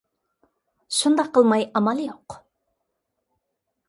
[0.99, 2.39] شۇنداق قىلماي ئامال يوق!